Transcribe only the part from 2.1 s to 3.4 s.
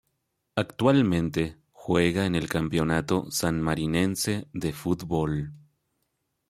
en el Campeonato